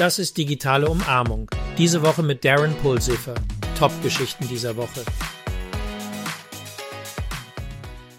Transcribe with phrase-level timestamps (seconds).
[0.00, 1.50] Das ist digitale Umarmung.
[1.76, 3.34] Diese Woche mit Darren Pulsiffer.
[3.78, 5.04] Top-Geschichten dieser Woche.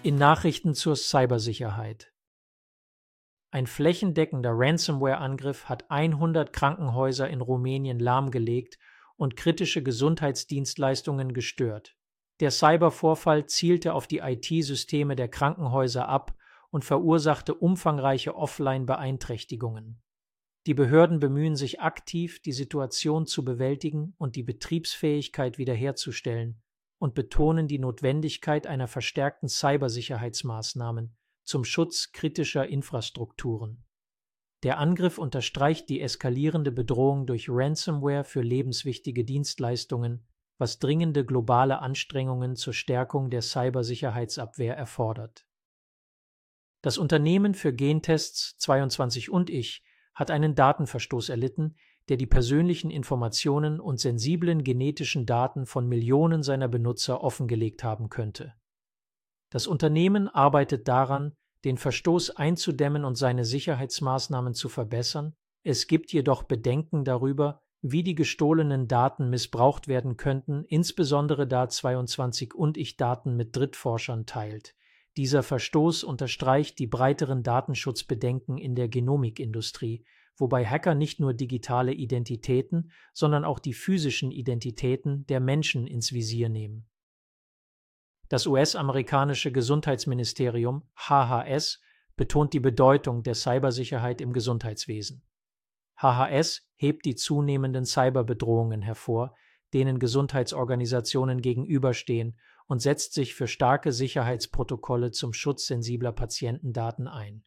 [0.03, 2.13] In Nachrichten zur Cybersicherheit.
[3.49, 8.77] Ein flächendeckender Ransomware-Angriff hat 100 Krankenhäuser in Rumänien lahmgelegt
[9.15, 11.95] und kritische Gesundheitsdienstleistungen gestört.
[12.41, 16.35] Der Cybervorfall zielte auf die IT-Systeme der Krankenhäuser ab
[16.69, 19.99] und verursachte umfangreiche Offline-Beeinträchtigungen.
[20.67, 26.61] Die Behörden bemühen sich aktiv, die Situation zu bewältigen und die Betriebsfähigkeit wiederherzustellen
[26.99, 33.83] und betonen die Notwendigkeit einer verstärkten Cybersicherheitsmaßnahmen zum Schutz kritischer Infrastrukturen.
[34.61, 40.27] Der Angriff unterstreicht die eskalierende Bedrohung durch Ransomware für lebenswichtige Dienstleistungen,
[40.59, 45.47] was dringende globale Anstrengungen zur Stärkung der Cybersicherheitsabwehr erfordert.
[46.83, 51.75] Das Unternehmen für Gentests 22 und ich hat einen Datenverstoß erlitten,
[52.09, 58.53] der die persönlichen Informationen und sensiblen genetischen Daten von Millionen seiner Benutzer offengelegt haben könnte.
[59.49, 66.43] Das Unternehmen arbeitet daran, den Verstoß einzudämmen und seine Sicherheitsmaßnahmen zu verbessern, es gibt jedoch
[66.43, 73.35] Bedenken darüber, wie die gestohlenen Daten missbraucht werden könnten, insbesondere da 22 und ich Daten
[73.35, 74.75] mit Drittforschern teilt,
[75.17, 80.05] dieser Verstoß unterstreicht die breiteren Datenschutzbedenken in der Genomikindustrie,
[80.37, 86.49] wobei Hacker nicht nur digitale Identitäten, sondern auch die physischen Identitäten der Menschen ins Visier
[86.49, 86.87] nehmen.
[88.29, 91.81] Das US-amerikanische Gesundheitsministerium HHS
[92.15, 95.23] betont die Bedeutung der Cybersicherheit im Gesundheitswesen.
[95.97, 99.35] HHS hebt die zunehmenden Cyberbedrohungen hervor,
[99.73, 102.39] denen Gesundheitsorganisationen gegenüberstehen
[102.71, 107.43] und setzt sich für starke Sicherheitsprotokolle zum Schutz sensibler Patientendaten ein.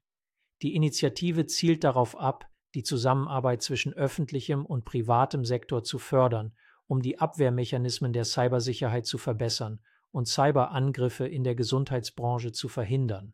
[0.61, 6.55] Die Initiative zielt darauf ab, die Zusammenarbeit zwischen öffentlichem und privatem Sektor zu fördern,
[6.89, 13.33] um die Abwehrmechanismen der Cybersicherheit zu verbessern und Cyberangriffe in der Gesundheitsbranche zu verhindern.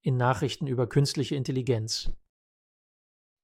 [0.00, 2.10] In Nachrichten über künstliche Intelligenz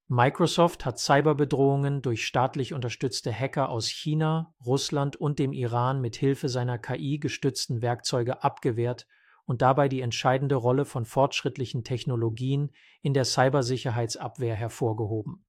[0.08, 6.48] Microsoft hat Cyberbedrohungen durch staatlich unterstützte Hacker aus China, Russland und dem Iran mit Hilfe
[6.48, 9.08] seiner KI-gestützten Werkzeuge abgewehrt
[9.46, 12.70] und dabei die entscheidende Rolle von fortschrittlichen Technologien
[13.02, 15.44] in der Cybersicherheitsabwehr hervorgehoben.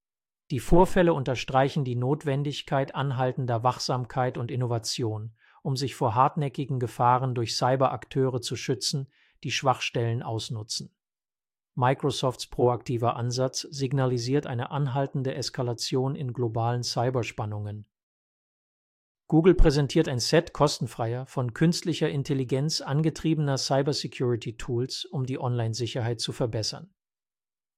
[0.50, 7.56] Die Vorfälle unterstreichen die Notwendigkeit anhaltender Wachsamkeit und Innovation, um sich vor hartnäckigen Gefahren durch
[7.56, 9.07] Cyberakteure zu schützen,
[9.44, 10.96] die Schwachstellen ausnutzen.
[11.77, 17.85] Microsofts proaktiver Ansatz signalisiert eine anhaltende Eskalation in globalen Cyberspannungen.
[19.27, 26.89] Google präsentiert ein Set kostenfreier, von künstlicher Intelligenz angetriebener Cybersecurity-Tools, um die Online-Sicherheit zu verbessern.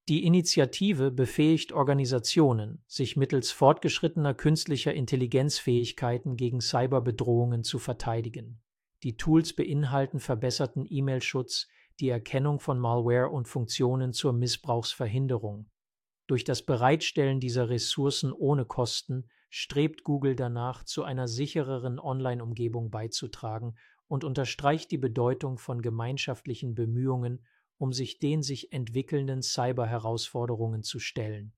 [0.08, 8.62] Die Initiative befähigt Organisationen, sich mittels fortgeschrittener künstlicher Intelligenzfähigkeiten gegen Cyberbedrohungen zu verteidigen.
[9.04, 11.68] Die Tools beinhalten verbesserten E-Mail-Schutz,
[12.00, 15.70] die Erkennung von Malware und Funktionen zur Missbrauchsverhinderung.
[16.28, 23.76] Durch das Bereitstellen dieser Ressourcen ohne Kosten strebt Google danach, zu einer sichereren Online-Umgebung beizutragen
[24.08, 27.46] und unterstreicht die Bedeutung von gemeinschaftlichen Bemühungen,
[27.78, 31.54] um sich den sich entwickelnden Cyber-Herausforderungen zu stellen.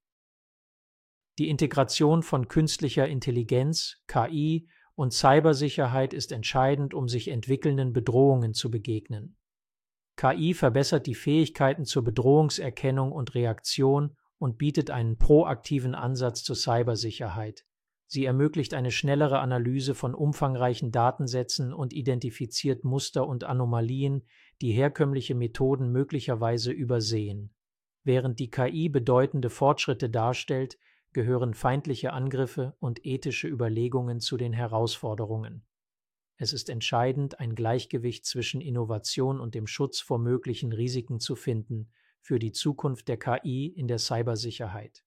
[1.37, 8.69] Die Integration von künstlicher Intelligenz, KI und Cybersicherheit ist entscheidend, um sich entwickelnden Bedrohungen zu
[8.69, 9.37] begegnen.
[10.21, 17.65] KI verbessert die Fähigkeiten zur Bedrohungserkennung und Reaktion und bietet einen proaktiven Ansatz zur Cybersicherheit.
[18.05, 24.21] Sie ermöglicht eine schnellere Analyse von umfangreichen Datensätzen und identifiziert Muster und Anomalien,
[24.61, 27.55] die herkömmliche Methoden möglicherweise übersehen.
[28.03, 30.77] Während die KI bedeutende Fortschritte darstellt,
[31.13, 35.65] gehören feindliche Angriffe und ethische Überlegungen zu den Herausforderungen.
[36.41, 41.91] Es ist entscheidend, ein Gleichgewicht zwischen Innovation und dem Schutz vor möglichen Risiken zu finden
[42.19, 45.03] für die Zukunft der KI in der Cybersicherheit.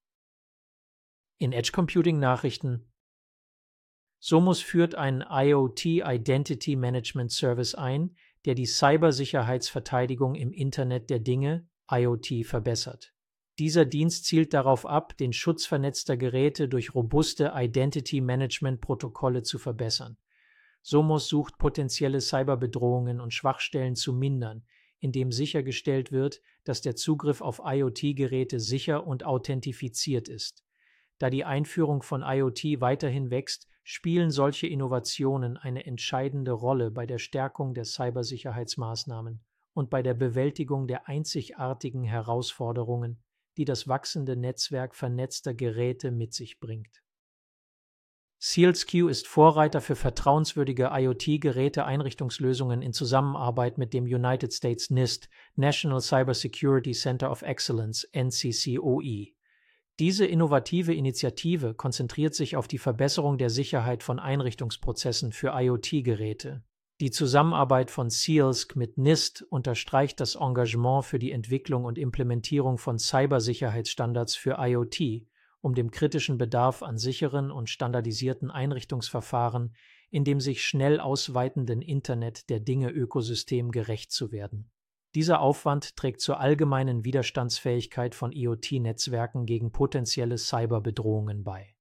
[1.39, 2.89] In Edge Computing Nachrichten
[4.21, 8.15] Somus führt einen IoT Identity Management Service ein,
[8.45, 13.13] der die Cybersicherheitsverteidigung im Internet der Dinge IoT verbessert.
[13.59, 19.59] Dieser Dienst zielt darauf ab, den Schutz vernetzter Geräte durch robuste Identity Management Protokolle zu
[19.59, 20.17] verbessern.
[20.87, 24.67] Somos sucht potenzielle Cyberbedrohungen und Schwachstellen zu mindern,
[25.01, 30.63] indem sichergestellt wird, dass der Zugriff auf IoT-Geräte sicher und authentifiziert ist.
[31.19, 37.19] Da die Einführung von IoT weiterhin wächst, spielen solche Innovationen eine entscheidende Rolle bei der
[37.19, 39.43] Stärkung der Cybersicherheitsmaßnahmen
[39.73, 43.23] und bei der Bewältigung der einzigartigen Herausforderungen,
[43.57, 47.04] die das wachsende Netzwerk vernetzter Geräte mit sich bringt.
[48.47, 56.93] SealsQ ist Vorreiter für vertrauenswürdige IoT-Geräte-Einrichtungslösungen in Zusammenarbeit mit dem United States NIST National Cybersecurity
[56.93, 59.29] Center of Excellence NCCOE.
[59.99, 66.63] Diese innovative Initiative konzentriert sich auf die Verbesserung der Sicherheit von Einrichtungsprozessen für IoT-Geräte.
[67.01, 72.99] Die Zusammenarbeit von SEALSC mit NIST unterstreicht das Engagement für die Entwicklung und Implementierung von
[72.99, 75.25] Cybersicherheitsstandards für IoT,
[75.65, 79.75] um dem kritischen Bedarf an sicheren und standardisierten Einrichtungsverfahren
[80.15, 84.71] in dem sich schnell ausweitenden Internet der Dinge-Ökosystem gerecht zu werden.
[85.17, 91.75] Dieser Aufwand trägt zur allgemeinen Widerstandsfähigkeit von IoT-Netzwerken gegen potenzielle Cyberbedrohungen bei.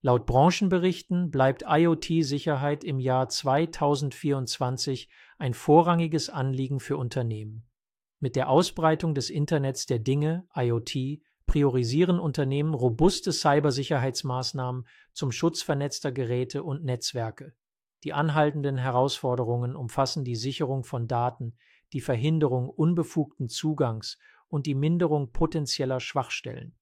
[0.00, 7.68] Laut Branchenberichten bleibt IoT-Sicherheit im Jahr 2024 ein vorrangiges Anliegen für Unternehmen.
[8.20, 11.20] Mit der Ausbreitung des Internets der Dinge, IoT,
[11.56, 17.54] priorisieren Unternehmen robuste Cybersicherheitsmaßnahmen zum Schutz vernetzter Geräte und Netzwerke.
[18.04, 21.56] Die anhaltenden Herausforderungen umfassen die Sicherung von Daten,
[21.94, 24.18] die Verhinderung unbefugten Zugangs
[24.48, 26.76] und die Minderung potenzieller Schwachstellen.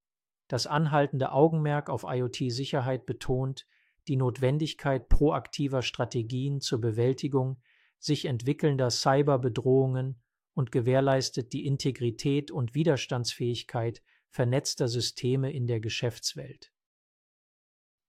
[0.48, 3.68] Das anhaltende Augenmerk auf IoT-Sicherheit betont
[4.08, 7.60] die Notwendigkeit proaktiver Strategien zur Bewältigung
[8.00, 10.20] sich entwickelnder Cyberbedrohungen
[10.52, 14.02] und gewährleistet die Integrität und Widerstandsfähigkeit
[14.34, 16.72] vernetzter Systeme in der Geschäftswelt.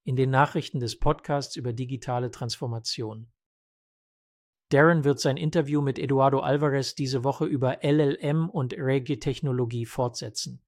[0.06, 3.32] In den Nachrichten des Podcasts über digitale Transformation.
[4.70, 10.64] Darren wird sein Interview mit Eduardo Alvarez diese Woche über LLM und Reggae-Technologie fortsetzen.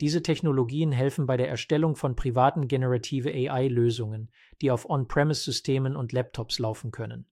[0.00, 4.30] Diese Technologien helfen bei der Erstellung von privaten generative AI-Lösungen,
[4.62, 7.26] die auf On-Premise-Systemen und Laptops laufen können.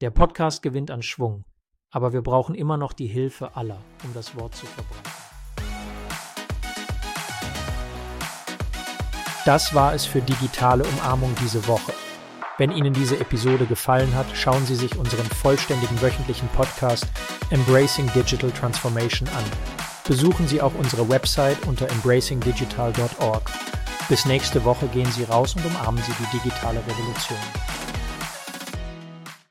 [0.00, 1.44] Der Podcast gewinnt an Schwung,
[1.90, 5.19] aber wir brauchen immer noch die Hilfe aller, um das Wort zu verbreiten.
[9.46, 11.94] Das war es für digitale Umarmung diese Woche.
[12.58, 17.06] Wenn Ihnen diese Episode gefallen hat, schauen Sie sich unseren vollständigen wöchentlichen Podcast
[17.48, 19.44] Embracing Digital Transformation an.
[20.06, 23.50] Besuchen Sie auch unsere Website unter embracingdigital.org.
[24.10, 27.38] Bis nächste Woche gehen Sie raus und umarmen Sie die digitale Revolution.